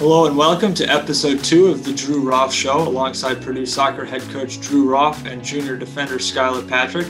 [0.00, 4.22] Hello and welcome to episode two of the Drew Roff Show alongside Purdue soccer head
[4.30, 7.06] coach Drew Roff and junior defender Skylurr Patrick.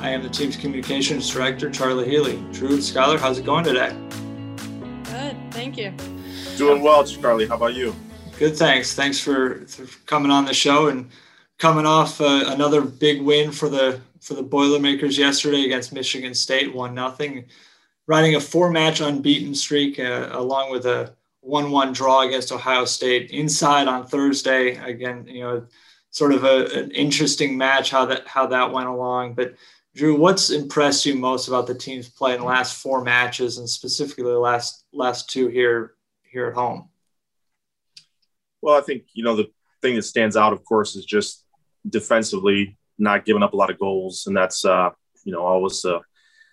[0.00, 2.44] I am the team's communications director, Charlie Healy.
[2.50, 3.96] Drew, Skylurr, how's it going today?
[5.04, 5.94] Good, thank you.
[6.56, 7.46] Doing well, Charlie.
[7.46, 7.94] How about you?
[8.40, 8.92] Good, thanks.
[8.92, 11.08] Thanks for, for coming on the show and
[11.60, 16.74] coming off uh, another big win for the for the Boilermakers yesterday against Michigan State,
[16.74, 17.44] one nothing,
[18.08, 21.14] riding a four match unbeaten streak uh, along with a
[21.44, 24.76] 1-1 draw against Ohio State inside on Thursday.
[24.76, 25.66] Again, you know,
[26.10, 29.34] sort of a, an interesting match how that how that went along.
[29.34, 29.54] But
[29.94, 33.68] Drew, what's impressed you most about the team's play in the last four matches, and
[33.68, 36.88] specifically the last last two here here at home?
[38.60, 39.50] Well, I think you know the
[39.82, 41.44] thing that stands out, of course, is just
[41.88, 44.90] defensively not giving up a lot of goals, and that's uh,
[45.24, 45.98] you know always uh,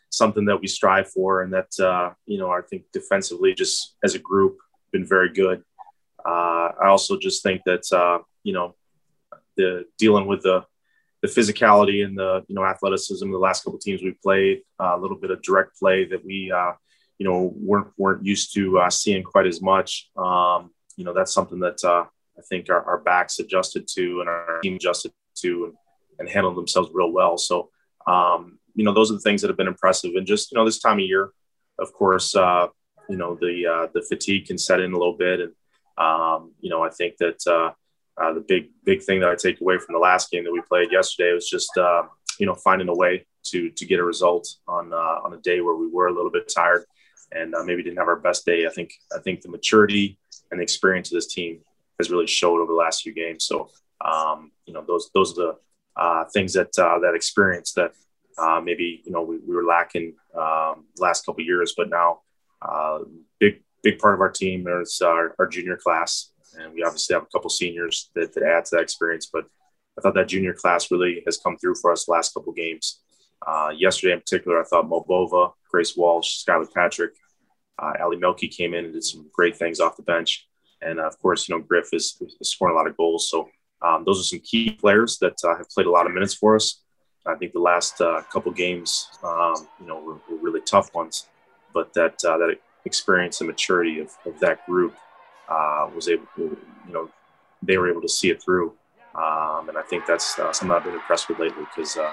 [0.10, 4.16] something that we strive for, and that uh, you know I think defensively, just as
[4.16, 4.58] a group,
[4.92, 5.64] been very good.
[6.26, 8.76] Uh, I also just think that uh, you know
[9.56, 10.66] the dealing with the
[11.22, 14.96] the physicality and the you know athleticism of the last couple teams we played, uh,
[14.96, 16.72] a little bit of direct play that we uh,
[17.18, 20.10] you know weren't weren't used to uh, seeing quite as much.
[20.18, 22.06] Um, you know that's something that uh,
[22.38, 25.74] I think our, our, backs adjusted to and our team adjusted to and,
[26.20, 27.38] and handled themselves real well.
[27.38, 27.70] So
[28.08, 30.12] um, you know those are the things that have been impressive.
[30.16, 31.32] And just you know this time of year,
[31.78, 32.36] of course,
[33.10, 35.54] you know the uh, the fatigue can set in a little bit, and
[35.98, 37.72] um, you know I think that uh,
[38.22, 40.62] uh, the big big thing that I take away from the last game that we
[40.62, 42.04] played yesterday was just uh,
[42.40, 45.62] you know finding a way to to get a result on uh, on a day
[45.62, 46.86] where we were a little bit tired
[47.32, 48.66] and uh, maybe didn't have our best day.
[48.66, 50.18] I think I think the maturity
[50.52, 51.62] and the experience of this team
[52.00, 53.46] has really showed over the last few games.
[53.46, 53.70] So
[54.06, 55.56] um, you know those those are
[55.96, 57.94] the things that that experience that
[58.38, 62.22] uh, maybe you know we, we were lacking um, last couple years, but now
[62.62, 63.00] uh,
[63.40, 67.24] big big part of our team is our, our, junior class, and we obviously have
[67.24, 69.30] a couple seniors that, that add to that experience.
[69.32, 69.46] But
[69.98, 73.00] I thought that junior class really has come through for us the last couple games.
[73.46, 77.14] Uh, yesterday, in particular, I thought Mobova, Grace Walsh, Skylurr Patrick,
[77.82, 80.48] uh, Ali Melky came in and did some great things off the bench,
[80.82, 83.30] and uh, of course, you know Griff is, is, scoring a lot of goals.
[83.30, 83.50] So
[83.82, 86.56] um, those are some key players that uh, have played a lot of minutes for
[86.56, 86.82] us.
[87.26, 91.28] I think the last uh, couple games, um, you know, were, were, really tough ones
[91.74, 94.96] but that uh, that experience and maturity of, of that group
[95.50, 96.58] uh, was able to,
[96.88, 97.10] you know,
[97.62, 98.74] they were able to see it through.
[99.16, 102.12] Um, and I think that's uh, something I've been impressed with lately because, uh,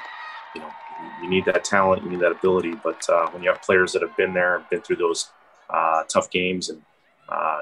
[0.55, 0.71] you know,
[1.23, 2.75] you need that talent, you need that ability.
[2.83, 5.31] But uh, when you have players that have been there and been through those
[5.71, 6.81] uh, tough games and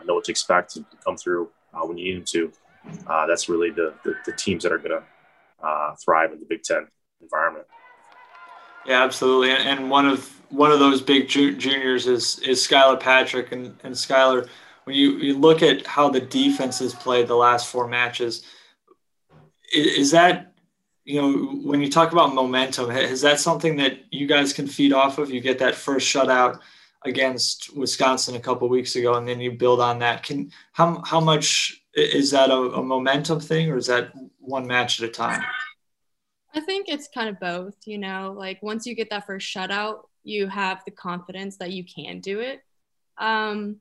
[0.06, 2.52] know what to expect and come through when you need them to,
[3.26, 6.86] that's really the, the, the teams that are going to thrive in the Big Ten
[7.20, 7.66] environment.
[8.86, 9.50] Yeah, absolutely.
[9.50, 13.94] And one of one of those big ju- juniors is is Skylurr Patrick and and
[13.94, 14.48] Skylurr.
[14.84, 18.44] When you, you look at how the defense has played the last four matches,
[19.72, 20.52] is, that
[21.06, 21.32] you know
[21.64, 25.30] when you talk about momentum, is that something that you guys can feed off of?
[25.30, 26.60] You get that first shutout
[27.06, 30.22] against Wisconsin a couple weeks ago, and then you build on that.
[30.22, 35.00] Can how how much is that a, a momentum thing, or is that one match
[35.00, 35.42] at a time?
[36.54, 40.02] I think it's kind of both, you know, like once you get that first shutout,
[40.22, 42.62] you have the confidence that you can do it.
[43.18, 43.76] Um,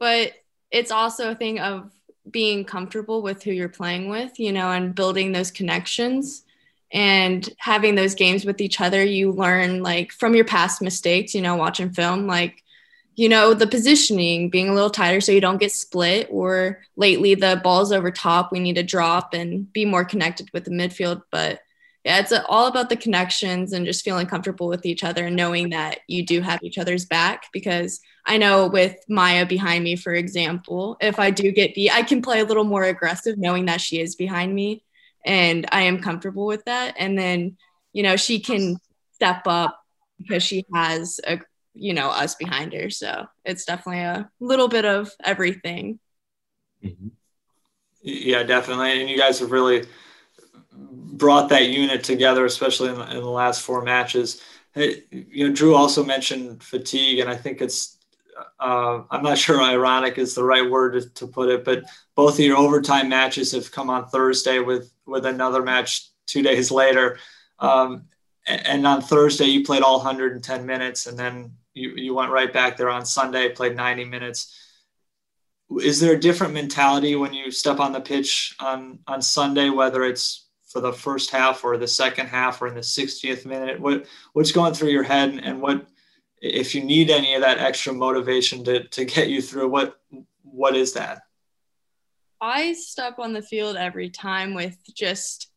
[0.00, 0.32] but
[0.70, 1.90] it's also a thing of
[2.30, 6.44] being comfortable with who you're playing with, you know, and building those connections
[6.92, 9.02] and having those games with each other.
[9.02, 12.62] You learn like from your past mistakes, you know, watching film, like,
[13.14, 17.34] you know, the positioning being a little tighter so you don't get split, or lately
[17.34, 21.22] the ball's over top, we need to drop and be more connected with the midfield.
[21.30, 21.60] But
[22.04, 25.70] yeah, it's all about the connections and just feeling comfortable with each other and knowing
[25.70, 27.46] that you do have each other's back.
[27.52, 32.02] Because I know with Maya behind me, for example, if I do get beat, I
[32.02, 34.84] can play a little more aggressive knowing that she is behind me
[35.24, 36.94] and I am comfortable with that.
[36.98, 37.56] And then,
[37.92, 38.78] you know, she can
[39.12, 39.78] step up
[40.18, 41.40] because she has a,
[41.74, 42.90] you know, us behind her.
[42.90, 45.98] So it's definitely a little bit of everything.
[46.82, 47.08] Mm-hmm.
[48.02, 49.00] Yeah, definitely.
[49.00, 49.84] And you guys have really,
[51.18, 54.42] brought that unit together, especially in the, in the last four matches.
[54.74, 57.98] It, you know, Drew also mentioned fatigue, and I think it's
[58.60, 61.84] uh, I'm not sure ironic is the right word to, to, put it, but
[62.14, 66.70] both of your overtime matches have come on Thursday with with another match two days
[66.70, 67.18] later.
[67.58, 68.04] Um,
[68.46, 72.52] and, and, on Thursday, you played all 110 minutes, and then you, you went right
[72.52, 74.54] back there on Sunday, played 90 minutes.
[75.82, 80.04] Is there a different mentality when you step on the pitch on on Sunday, whether
[80.04, 83.80] it's for the first half or the second half or in the 60th minute?
[83.80, 85.86] What what's going through your head and what
[86.40, 90.00] if you need any of that extra motivation to, to get you through, what
[90.42, 91.22] what is that?
[92.40, 95.50] I step on the field every time with just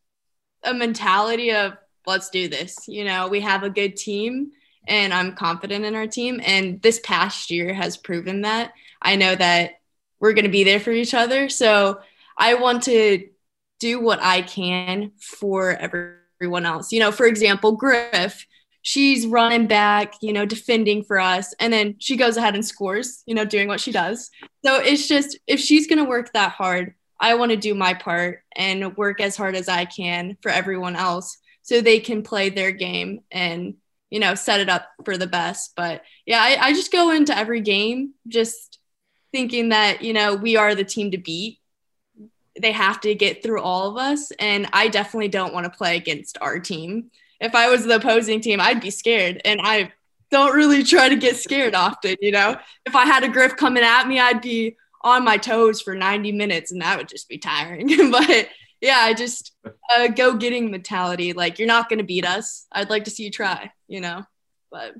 [0.64, 1.76] a mentality of
[2.06, 2.88] let's do this.
[2.88, 4.50] You know, we have a good team
[4.88, 6.40] and I'm confident in our team.
[6.44, 8.72] And this past year has proven that.
[9.00, 9.80] I know that
[10.18, 11.48] we're going to be there for each other.
[11.48, 12.00] So
[12.36, 13.28] I want to
[13.82, 16.92] do what I can for everyone else.
[16.92, 18.46] You know, for example, Griff,
[18.82, 21.52] she's running back, you know, defending for us.
[21.58, 24.30] And then she goes ahead and scores, you know, doing what she does.
[24.64, 27.92] So it's just, if she's going to work that hard, I want to do my
[27.92, 32.50] part and work as hard as I can for everyone else so they can play
[32.50, 33.74] their game and
[34.10, 37.34] you know set it up for the best but yeah I, I just go into
[37.38, 38.78] every game just
[39.30, 41.60] thinking that you know we are the team to beat
[42.62, 45.96] they have to get through all of us and i definitely don't want to play
[45.96, 47.10] against our team
[47.40, 49.92] if i was the opposing team i'd be scared and i
[50.30, 52.56] don't really try to get scared often you know
[52.86, 56.32] if i had a griff coming at me i'd be on my toes for 90
[56.32, 58.48] minutes and that would just be tiring but
[58.82, 59.52] yeah, I just
[59.96, 61.32] uh, go getting mentality.
[61.32, 62.66] Like you're not gonna beat us.
[62.72, 64.24] I'd like to see you try, you know.
[64.72, 64.94] But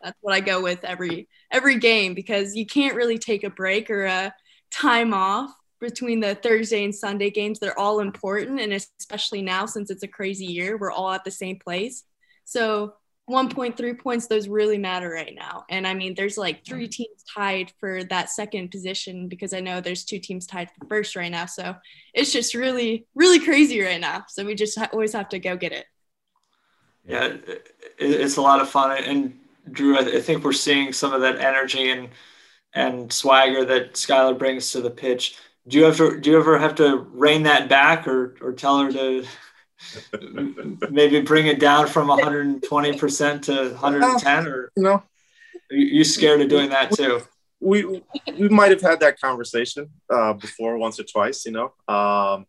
[0.00, 3.90] that's what I go with every every game because you can't really take a break
[3.90, 4.34] or a
[4.70, 7.58] time off between the Thursday and Sunday games.
[7.58, 11.30] They're all important, and especially now since it's a crazy year, we're all at the
[11.30, 12.04] same place.
[12.44, 12.94] So
[13.30, 15.64] 1.3 points, those really matter right now.
[15.70, 19.80] And I mean, there's like three teams tied for that second position because I know
[19.80, 21.46] there's two teams tied for first right now.
[21.46, 21.74] So
[22.12, 24.24] it's just really, really crazy right now.
[24.28, 25.86] So we just always have to go get it.
[27.06, 27.36] Yeah,
[27.98, 28.96] it's a lot of fun.
[29.02, 29.38] And
[29.70, 32.10] Drew, I think we're seeing some of that energy and
[32.74, 35.36] and swagger that Skylurr brings to the pitch.
[35.66, 38.92] Do you ever do you ever have to rein that back or or tell her
[38.92, 39.24] to
[40.90, 44.70] maybe bring it down from 120 percent to 110 or?
[44.76, 45.02] No.
[45.70, 47.22] You scared of doing that too?
[47.60, 48.02] We
[48.38, 51.72] we might have had that conversation uh, before once or twice you know?
[51.88, 52.46] Um,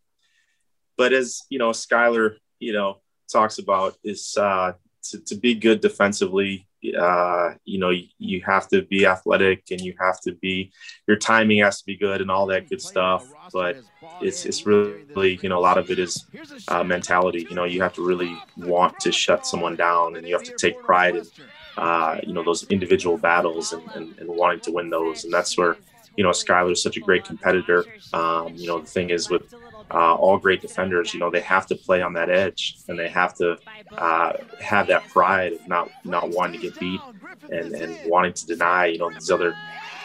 [0.98, 2.98] but as you know skylurr you know
[3.32, 4.74] talks about is uh,
[5.12, 9.82] to, to be good defensively uh, you know, you, you, have to be athletic and
[9.82, 10.72] you have to be,
[11.08, 13.26] your timing has to be good and all that good stuff.
[13.52, 13.78] But
[14.22, 16.26] it's, it's really, you know, a lot of it is
[16.68, 17.48] uh, mentality.
[17.50, 20.56] You know, you have to really want to shut someone down and you have to
[20.58, 21.26] take pride in,
[21.78, 25.24] uh, you know, those individual battles and, and, and, wanting to win those.
[25.24, 25.78] And that's where,
[26.16, 27.86] you know, Skylurr is such a great competitor.
[28.14, 29.54] Um, you know, the thing is with
[29.92, 33.08] uh, all great defenders, you know, they have to play on that edge and they
[33.08, 33.58] have to
[33.98, 37.00] uh, have that pride of not not wanting to get beat
[37.52, 39.56] and, and wanting to deny, you know, these other,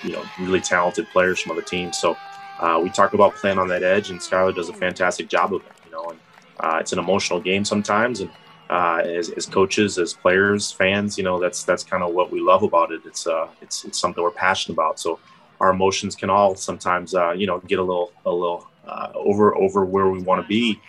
[0.02, 1.98] you know, really talented players from other teams.
[1.98, 2.16] So
[2.58, 5.62] uh, we talk about playing on that edge, and Skylurr does a fantastic job of
[5.62, 5.72] it.
[5.86, 6.18] You know, and
[6.60, 8.30] uh, it's an emotional game sometimes, and
[8.68, 12.40] uh, as, as coaches, as players, fans, you know, that's that's kind of what we
[12.40, 13.00] love about it.
[13.06, 15.00] It's uh, it's it's something we're passionate about.
[15.00, 15.18] So
[15.58, 19.84] our emotions can all sometimes, you know, get a little a little uh, over over
[19.84, 20.80] where we want to be.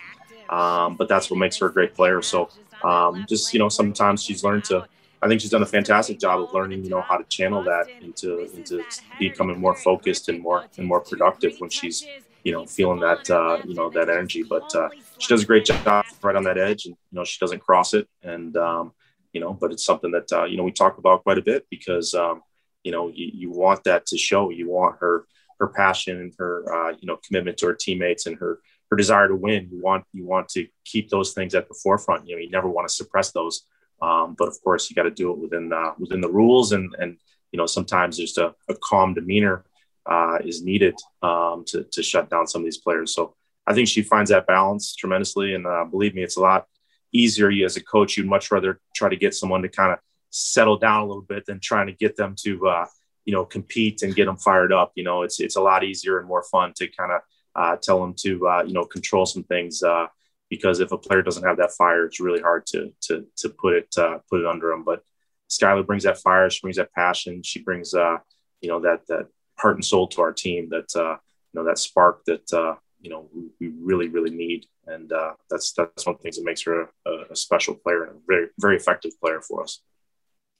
[0.48, 2.20] Um, but that's what makes her a great player.
[2.22, 2.50] So
[2.82, 4.86] um, just you know, sometimes she's learned to.
[5.22, 7.86] I think she's done a fantastic job of learning, you know, how to channel that
[8.00, 8.84] into into
[9.18, 12.08] becoming more focused and more and more productive when she's,
[12.42, 14.42] you know, feeling that uh, you know that energy.
[14.42, 17.38] But uh, she does a great job right on that edge, and you know, she
[17.38, 18.08] doesn't cross it.
[18.24, 18.92] And um,
[19.32, 21.66] you know, but it's something that uh, you know we talk about quite a bit
[21.70, 22.42] because um,
[22.82, 24.50] you know you, you want that to show.
[24.50, 25.26] You want her
[25.62, 28.58] her passion and her uh, you know commitment to her teammates and her
[28.90, 29.68] her desire to win.
[29.70, 32.28] You want you want to keep those things at the forefront.
[32.28, 33.64] You know, you never want to suppress those.
[34.02, 36.94] Um, but of course, you got to do it within uh, within the rules, and
[36.98, 37.16] and
[37.52, 39.64] you know sometimes just a, a calm demeanor
[40.04, 43.14] uh, is needed um, to to shut down some of these players.
[43.14, 43.36] So
[43.68, 46.66] I think she finds that balance tremendously, and uh, believe me, it's a lot
[47.12, 47.50] easier.
[47.50, 50.78] You as a coach, you'd much rather try to get someone to kind of settle
[50.78, 52.86] down a little bit than trying to get them to uh,
[53.24, 56.18] you know compete and get them fired up you know it's it's a lot easier
[56.18, 57.20] and more fun to kind of
[57.54, 60.06] uh, tell them to uh, you know control some things uh,
[60.48, 63.74] because if a player doesn't have that fire it's really hard to to to put
[63.74, 65.02] it uh, put it under them but
[65.50, 68.18] Skylurr brings that fire she brings that passion she brings uh,
[68.60, 69.26] you know that that
[69.58, 71.16] heart and soul to our team that uh,
[71.52, 73.28] you know that spark that you know
[73.60, 75.12] we, really really need and
[75.50, 78.20] that's that's one of the things that makes her a, a special player and a
[78.26, 79.82] very very effective player for us.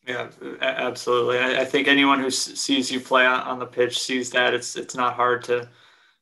[0.06, 0.30] Yeah,
[0.60, 1.38] absolutely.
[1.38, 5.14] I, think anyone who sees you play on the pitch sees that it's it's not
[5.14, 5.68] hard to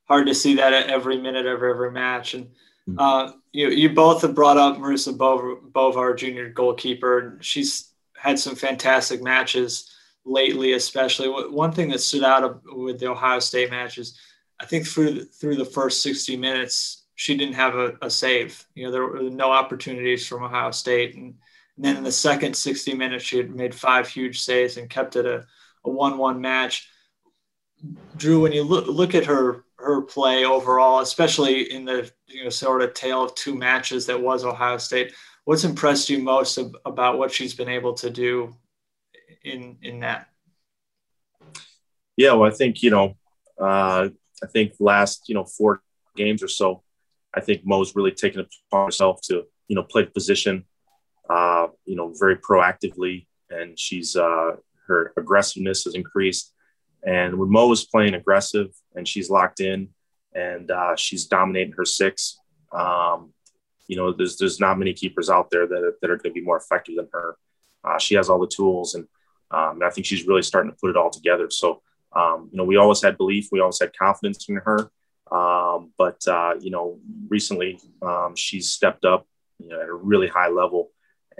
[0.04, 2.34] hard to see that at every minute of every match.
[2.34, 2.44] And
[2.86, 2.98] mm-hmm.
[2.98, 7.18] uh, you you both have brought up Marissa Bovar, junior goalkeeper.
[7.20, 9.90] And she's had some fantastic matches
[10.26, 11.28] lately, especially.
[11.28, 14.18] One thing that stood out with the Ohio State matches,
[14.60, 18.62] I think through through the first sixty minutes, she didn't have a, a save.
[18.74, 21.36] You know, there were no opportunities from Ohio State and
[21.80, 25.16] and then in the second 60 minutes, she had made five huge saves and kept
[25.16, 25.46] it a,
[25.86, 26.90] a 1 1 match.
[28.18, 32.50] Drew, when you look, look at her her play overall, especially in the you know
[32.50, 35.14] sort of tale of two matches that was Ohio State.
[35.46, 38.54] What's impressed you most ab- about what she's been able to do
[39.42, 40.28] in in that?
[42.18, 43.16] Yeah, well, I think you know,
[43.58, 44.10] uh,
[44.42, 45.80] I think last you know four
[46.14, 46.82] games or so,
[47.32, 50.66] I think Mo's really taken it upon herself to you know play the position,
[51.30, 54.56] uh, you know, very proactively, and she's uh,
[54.86, 56.52] her aggressiveness has increased.
[57.04, 59.88] And when Mo is playing aggressive and she's locked in
[60.34, 62.38] and uh, she's dominating her six,
[62.72, 63.32] um,
[63.86, 66.44] you know, there's there's not many keepers out there that, that are going to be
[66.44, 67.36] more effective than her.
[67.84, 69.06] Uh, she has all the tools, and,
[69.50, 71.48] um, and I think she's really starting to put it all together.
[71.50, 71.80] So,
[72.14, 74.90] um, you know, we always had belief, we always had confidence in her,
[75.32, 79.26] um, but uh, you know, recently um, she's stepped up
[79.60, 80.90] you know, at a really high level.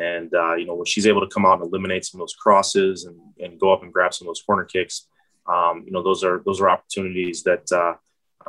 [0.00, 2.35] And, uh, you know, when she's able to come out and eliminate some of those
[2.35, 5.07] crosses and, and go up and grab some of those corner kicks,
[5.47, 7.95] um, you know, those are, those are opportunities that, uh,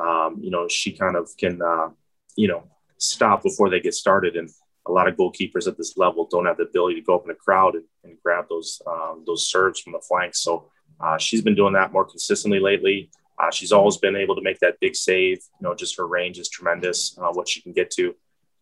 [0.02, 1.88] um, you know, she kind of can, uh,
[2.36, 2.64] you know,
[2.96, 4.36] stop before they get started.
[4.36, 4.48] And
[4.86, 7.30] a lot of goalkeepers at this level don't have the ability to go up in
[7.30, 10.40] a crowd and, and grab those, um, those serves from the flanks.
[10.40, 13.10] So uh, she's been doing that more consistently lately.
[13.38, 15.38] Uh, she's always been able to make that big save.
[15.60, 17.18] You know, just her range is tremendous.
[17.18, 18.14] Uh, what she can get to.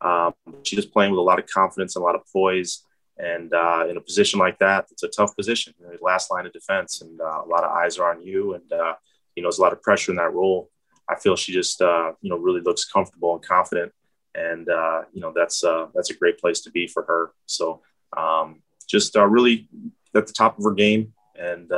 [0.02, 2.85] Um, she's just playing with a lot of confidence and a lot of poise.
[3.19, 6.47] And uh, in a position like that, it's a tough position, you know, last line
[6.47, 8.54] of defense, and uh, a lot of eyes are on you.
[8.54, 8.95] And, uh,
[9.37, 10.71] you know, there's a lot of pressure in that role.
[11.07, 13.92] I feel she just, uh, you know, really looks comfortable and confident.
[14.35, 17.33] And, uh, you know, that's, uh, that's a great place to be for her.
[17.47, 17.83] So
[18.16, 19.69] um, just really
[20.14, 21.12] at the top of her game.
[21.38, 21.69] And,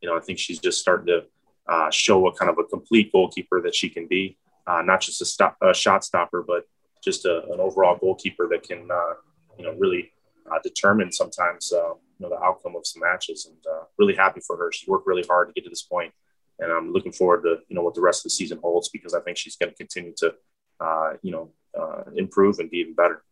[0.00, 3.60] you know, I think she's just starting to show what kind of a complete goalkeeper
[3.62, 6.64] that she can be, not just a, stop, a shot stopper, but
[7.02, 9.14] just a, an overall goalkeeper that can, uh,
[9.58, 10.10] you know, really
[10.50, 13.46] uh, determine sometimes, uh, you know, the outcome of some matches.
[13.46, 14.72] And uh, really happy for her.
[14.72, 16.12] She worked really hard to get to this point,
[16.58, 19.14] and I'm looking forward to, you know, what the rest of the season holds because
[19.14, 20.34] I think she's going to continue to,
[20.80, 23.22] uh, you know, uh, improve and be even better.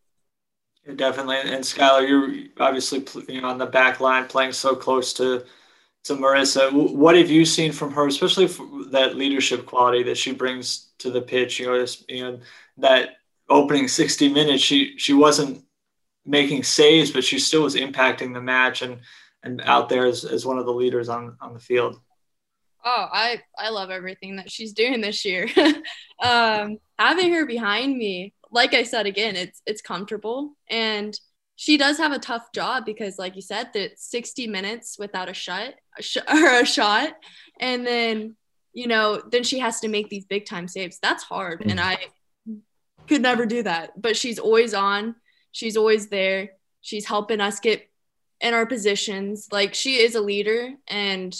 [0.85, 1.37] Yeah, definitely.
[1.37, 5.45] And Skylurr, you're obviously you know, on the back line playing so close to
[6.03, 6.71] to Marissa.
[6.71, 8.47] What have you seen from her, especially
[8.89, 11.59] that leadership quality that she brings to the pitch?
[11.59, 12.39] You know, you know
[12.77, 13.17] that
[13.51, 15.63] opening 60 minutes, she she wasn't
[16.25, 18.99] making saves, but she still was impacting the match and
[19.43, 21.99] and out there as, as one of the leaders on on the field.
[22.83, 25.47] Oh, I I love everything that she's doing this year.
[26.23, 31.19] um, having her behind me, like I said again, it's it's comfortable and
[31.61, 35.33] she does have a tough job because, like you said, that 60 minutes without a
[35.35, 37.13] shot a sh- or a shot,
[37.59, 38.35] and then
[38.73, 40.97] you know then she has to make these big time saves.
[41.03, 41.97] That's hard, and I
[43.11, 44.01] could never do that.
[44.01, 45.15] But she's always on.
[45.51, 46.51] She's always there.
[46.79, 47.89] She's helping us get
[48.39, 49.49] in our positions.
[49.51, 51.35] Like she is a leader and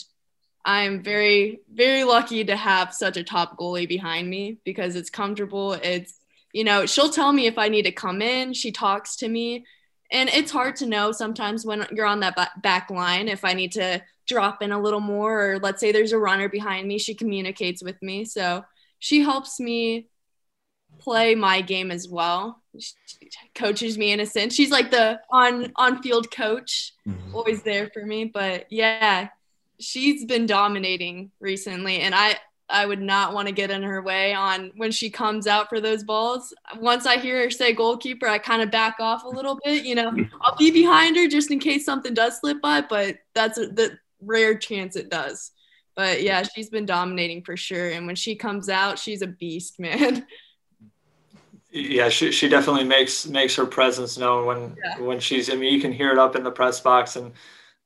[0.66, 5.74] I'm very, very lucky to have such a top goalie behind me because it's comfortable.
[5.74, 6.20] It's,
[6.52, 8.52] you know, she'll tell me if I need to come in.
[8.54, 9.66] She talks to me.
[10.12, 13.72] And it's hard to know sometimes when you're on that back line if I need
[13.74, 17.16] to drop in a little more, or let's say there's a runner behind me, she
[17.16, 18.26] communicates with me.
[18.26, 18.66] So
[19.00, 20.10] she helps me
[21.02, 22.62] play my game as well.
[22.78, 22.94] She
[23.56, 24.54] coaches me in a sense.
[24.54, 27.36] She's like the on on field coach, mm-hmm.
[27.36, 28.26] always there for me.
[28.26, 29.30] But yeah,
[29.80, 32.38] she's been dominating recently, and I
[32.70, 35.82] I would not want to get in her way on when she comes out for
[35.82, 36.54] those balls.
[36.80, 39.84] Once I hear her say goalkeeper, I kind of back off a little bit.
[39.84, 43.58] You know, I'll be behind her just in case something does slip by, but that's
[43.58, 45.52] a, the rare chance it does.
[45.96, 47.90] But yeah, she's been dominating for sure.
[47.90, 50.26] And when she comes out, she's a beast, man.
[51.72, 55.00] Yeah, she, she definitely makes makes her presence known when yeah.
[55.00, 55.50] when she's.
[55.50, 57.32] I mean, you can hear it up in the press box, and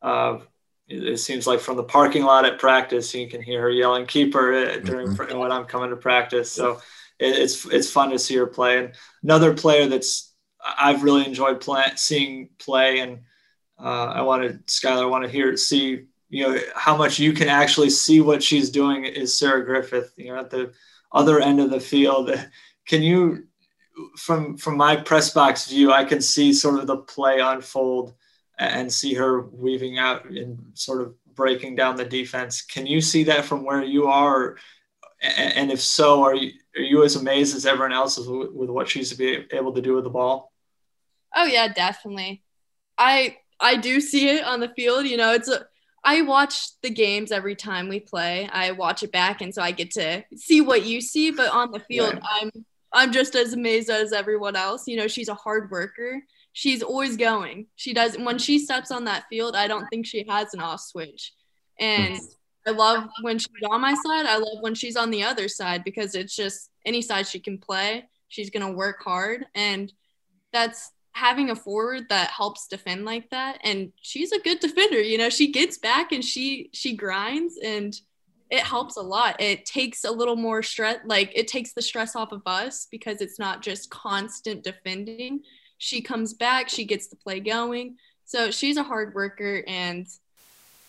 [0.02, 0.40] uh,
[0.88, 4.08] it, it, seems like from the parking lot at practice, you can hear her yelling
[4.08, 5.38] "keeper" uh, during mm-hmm.
[5.38, 6.52] when I'm coming to practice.
[6.52, 6.82] So
[7.20, 8.80] it, it's it's fun to see her play.
[8.80, 13.20] And another player that's I've really enjoyed play, seeing play, and
[13.80, 17.50] uh, I wanted Skylurr, I want to hear see you know how much you can
[17.50, 20.12] actually see what she's doing is Sarah Griffith.
[20.18, 20.74] You know, at the
[21.12, 22.32] other end of the field.
[22.88, 23.48] Can you
[24.18, 28.14] from from my press box view, I can see sort of the play unfold
[28.58, 32.62] and see her weaving out and sort of breaking down the defense.
[32.62, 34.58] Can you see that from where you are?
[35.22, 39.14] And if so, are you, are you as amazed as everyone else with what she's
[39.14, 40.52] be able to do with the ball?
[41.36, 42.44] Oh yeah, definitely.
[42.98, 45.06] I I do see it on the field.
[45.06, 45.66] You know, it's a
[46.04, 48.48] I watch the games every time we play.
[48.52, 51.32] I watch it back, and so I get to see what you see.
[51.32, 52.22] But on the field, yeah.
[52.24, 52.52] I'm
[52.96, 54.88] I'm just as amazed as everyone else.
[54.88, 56.24] You know, she's a hard worker.
[56.54, 57.68] She's always going.
[57.76, 60.80] She does when she steps on that field, I don't think she has an off
[60.80, 61.34] switch.
[61.80, 62.24] And hmm.
[62.68, 64.26] I love when she's on my side.
[64.26, 67.58] I love when she's on the other side because it's just any side she can
[67.58, 68.06] play.
[68.30, 69.46] She's going to work hard.
[69.54, 69.92] And
[70.54, 73.60] that's having a forward that helps defend like that.
[73.64, 75.02] And she's a good defender.
[75.02, 77.94] You know, she gets back and she, she grinds and
[78.50, 79.42] it helps a lot.
[79.42, 83.22] It takes a little more stress, like it takes the stress off of us because
[83.22, 85.42] it's not just constant defending.
[85.78, 87.98] She comes back, she gets the play going.
[88.26, 90.08] So she's a hard worker and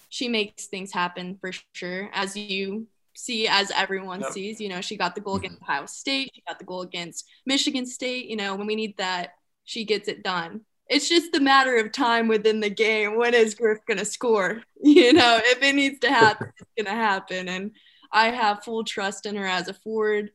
[0.09, 2.11] she makes things happen for sure.
[2.13, 4.33] As you see, as everyone yep.
[4.33, 5.71] sees, you know, she got the goal against mm-hmm.
[5.71, 8.27] Ohio State, she got the goal against Michigan State.
[8.27, 9.35] You know, when we need that,
[9.65, 10.63] she gets it done.
[10.89, 13.17] It's just a matter of time within the game.
[13.17, 14.63] When is Griff going to score?
[14.83, 17.49] You know, if it needs to happen, it's going to happen.
[17.49, 17.73] And
[18.13, 20.31] I have full trust in her as a forward.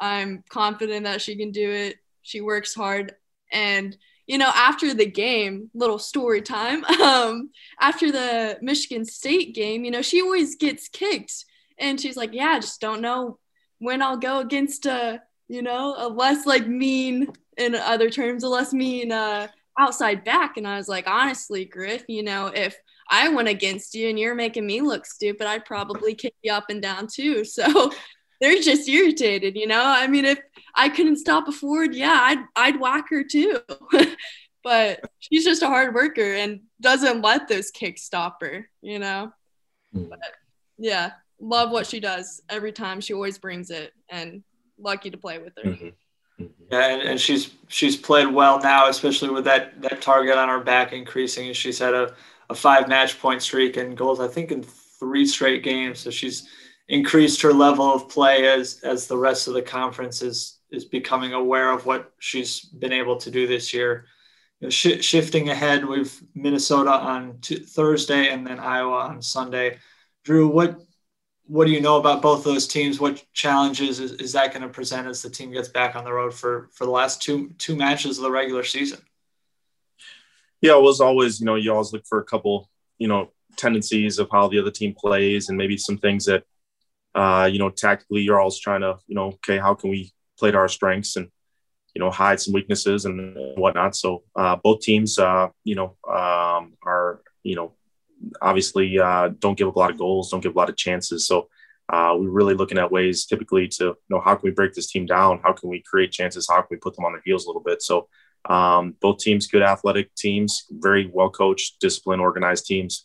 [0.00, 1.96] I'm confident that she can do it.
[2.22, 3.14] She works hard.
[3.50, 3.96] And
[4.26, 9.90] you know, after the game, little story time, um, after the Michigan State game, you
[9.90, 11.44] know, she always gets kicked.
[11.78, 13.38] And she's like, yeah, I just don't know
[13.78, 18.48] when I'll go against a, you know, a less like mean, in other terms, a
[18.48, 19.48] less mean uh,
[19.78, 20.56] outside back.
[20.56, 22.76] And I was like, honestly, Griff, you know, if
[23.10, 26.70] I went against you and you're making me look stupid, I'd probably kick you up
[26.70, 27.44] and down too.
[27.56, 27.92] So
[28.40, 29.82] they're just irritated, you know.
[29.82, 30.38] I mean, if
[30.74, 33.60] I couldn't stop a Ford, yeah, I'd I'd whack her too.
[34.62, 39.32] but she's just a hard worker and doesn't let those kicks stop her, you know.
[39.94, 40.10] Mm.
[40.10, 40.18] But
[40.76, 43.00] yeah, love what she does every time.
[43.00, 44.42] She always brings it, and
[44.78, 45.70] lucky to play with her.
[45.70, 45.88] Mm-hmm.
[46.40, 46.74] Mm-hmm.
[46.74, 50.92] And, and she's she's played well now, especially with that that target on her back
[50.92, 51.52] increasing.
[51.52, 52.14] She's had a,
[52.50, 56.00] a five match point streak and goals, I think, in three straight games.
[56.00, 56.48] So she's
[56.88, 61.32] increased her level of play as as the rest of the conference is is becoming
[61.32, 64.06] aware of what she's been able to do this year.
[64.60, 69.78] You know, sh- shifting ahead, we've Minnesota on t- Thursday and then Iowa on Sunday.
[70.24, 70.80] Drew, what
[71.46, 73.00] what do you know about both of those teams?
[73.00, 76.12] What challenges is, is that going to present as the team gets back on the
[76.12, 79.00] road for for the last two two matches of the regular season?
[80.60, 84.18] Yeah, it was always you know you always look for a couple you know tendencies
[84.18, 86.44] of how the other team plays and maybe some things that
[87.16, 90.50] uh, you know, tactically, you're always trying to, you know, okay, how can we play
[90.50, 91.28] to our strengths and,
[91.94, 93.96] you know, hide some weaknesses and whatnot.
[93.96, 97.72] So uh, both teams, uh, you know, um, are, you know,
[98.40, 101.26] obviously uh, don't give up a lot of goals, don't give a lot of chances.
[101.26, 101.48] So
[101.88, 104.90] uh, we're really looking at ways typically to, you know, how can we break this
[104.90, 105.40] team down?
[105.42, 106.46] How can we create chances?
[106.48, 107.82] How can we put them on their heels a little bit?
[107.82, 108.08] So
[108.48, 113.04] um, both teams, good athletic teams, very well coached, disciplined, organized teams.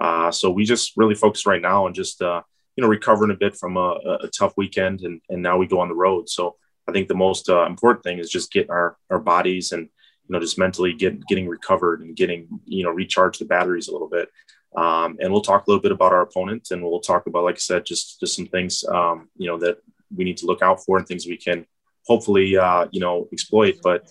[0.00, 2.42] Uh, so we just really focus right now on just, uh,
[2.76, 5.80] you know recovering a bit from a, a tough weekend and and now we go
[5.80, 6.56] on the road so
[6.88, 10.32] i think the most uh, important thing is just getting our our bodies and you
[10.32, 14.08] know just mentally get, getting recovered and getting you know recharge the batteries a little
[14.08, 14.28] bit
[14.76, 17.56] um, and we'll talk a little bit about our opponent and we'll talk about like
[17.56, 19.78] i said just just some things um, you know that
[20.14, 21.66] we need to look out for and things we can
[22.06, 24.08] hopefully uh, you know exploit but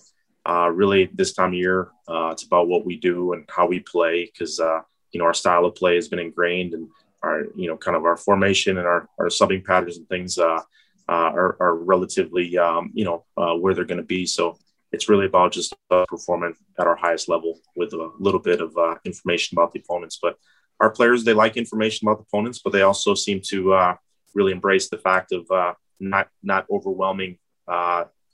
[0.47, 3.80] uh, really this time of year uh, it's about what we do and how we
[3.80, 6.88] play because uh, you know our style of play has been ingrained and
[7.24, 10.60] our you know kind of our formation and our, our subbing patterns and things uh,
[11.10, 13.24] uh, are, are relatively um, you know
[13.60, 14.26] where they're going to be.
[14.26, 14.58] So
[14.91, 15.74] it's really about just
[16.08, 20.19] performing at our highest level with a little bit of information about the opponents.
[20.21, 20.38] But
[20.82, 23.96] our players they like information about the opponents, but they also seem to uh,
[24.34, 25.48] really embrace the fact of
[26.00, 27.38] not not overwhelming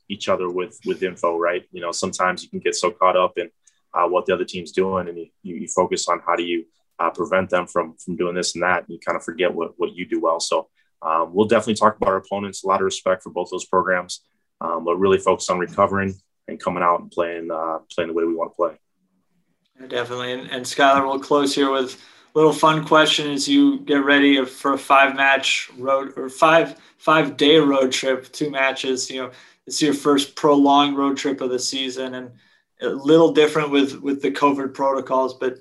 [0.10, 1.38] each other with with info.
[1.38, 1.66] Right?
[1.72, 3.50] You know, sometimes you can get so caught up in
[3.94, 6.66] what the other team's doing, and you, you focus on how do you
[7.00, 8.80] uh, prevent them from from doing this and that.
[8.84, 10.40] And you kind of forget what what you do well.
[10.40, 10.70] So
[11.02, 12.64] um, we'll definitely talk about our opponents.
[12.64, 14.22] A lot of respect for both those programs,
[14.62, 16.16] um, but really focus on recovering
[16.48, 19.88] and coming out and playing uh, playing the way we want to play.
[19.88, 20.34] Definitely.
[20.34, 22.02] And, and Skylurr, we'll close here with
[22.38, 27.36] little fun question as you get ready for a five match road or five five
[27.36, 29.10] day road trip, two matches.
[29.10, 29.32] You know,
[29.66, 32.32] it's your first prolonged road trip of the season and
[32.80, 35.58] a little different with with the COVID protocols, but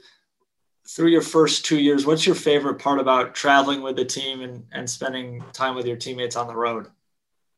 [0.86, 4.62] through your first two years, what's your favorite part about traveling with the team and,
[4.70, 6.88] and spending time with your teammates on the road?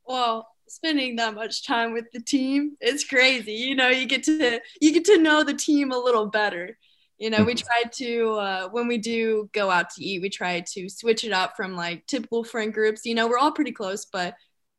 [0.06, 3.52] Well, spending that much time with the team, it's crazy.
[3.52, 6.78] You know, you get to you get to know the team a little better.
[7.18, 7.66] You know, we mm-hmm.
[7.66, 11.32] try to uh, when we do go out to eat, we try to switch it
[11.32, 13.04] up from like typical friend groups.
[13.04, 14.34] You know, we're all pretty close, but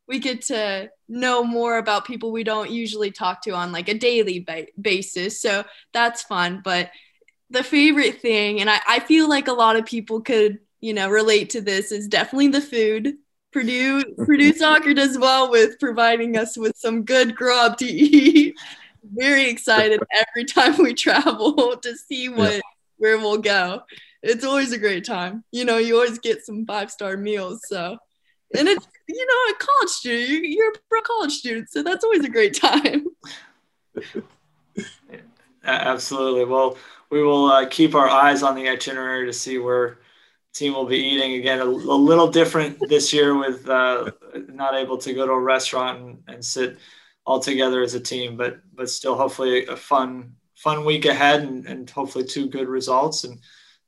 [0.08, 3.94] we get to know more about people we don't usually talk to on like a
[3.94, 5.40] daily ba- basis.
[5.40, 6.90] So that's fun, but
[7.50, 11.08] the favorite thing, and I, I feel like a lot of people could, you know,
[11.08, 13.14] relate to this is definitely the food.
[13.52, 18.56] Purdue Purdue soccer does well with providing us with some good grub to eat.
[19.04, 22.60] Very excited every time we travel to see what yeah.
[22.98, 23.82] where we'll go.
[24.22, 25.44] it's always a great time.
[25.52, 27.62] You know, you always get some five star meals.
[27.66, 27.96] So,
[28.56, 31.70] and it's, you know, a college student, you're a college student.
[31.70, 33.06] So that's always a great time.
[35.64, 36.44] Absolutely.
[36.44, 36.76] Well,
[37.10, 39.98] we will uh, keep our eyes on the itinerary to see where
[40.52, 44.10] team will be eating again a, a little different this year with uh,
[44.48, 46.78] not able to go to a restaurant and, and, sit
[47.26, 51.66] all together as a team but but still hopefully a fun fun week ahead and,
[51.66, 53.38] and hopefully two good results and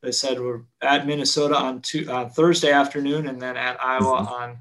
[0.02, 4.28] they said we're at Minnesota on two, uh, Thursday afternoon and then at Iowa mm-hmm.
[4.28, 4.58] on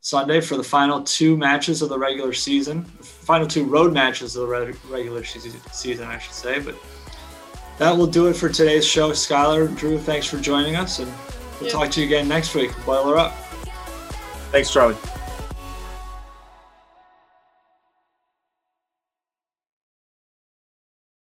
[0.00, 4.48] Sunday for the final two matches of the regular season, final two road matches of
[4.48, 6.58] the regular season, I should say.
[6.58, 6.74] But
[7.78, 9.12] that will do it for today's show.
[9.12, 11.10] Skylurr, Drew, thanks for joining us, and
[11.60, 12.72] we'll talk to you again next week.
[12.84, 13.32] Boiler up.
[14.50, 14.96] Thanks, Charlie.